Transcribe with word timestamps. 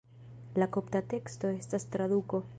La 0.63 0.67
kopta 0.77 1.03
teksto 1.13 1.53
estas 1.61 1.87
traduko. 1.97 2.43